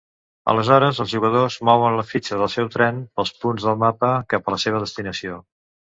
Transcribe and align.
Aleshores 0.53 1.01
els 1.03 1.11
jugadors 1.11 1.57
mouen 1.69 1.99
la 1.99 2.07
fitxa 2.13 2.39
del 2.41 2.51
seu 2.53 2.71
tren 2.77 3.03
pels 3.19 3.35
punts 3.43 3.69
del 3.69 3.77
mapa 3.85 4.11
cap 4.35 4.51
a 4.51 4.55
la 4.57 4.61
seva 4.65 4.81
destinació. 4.87 5.39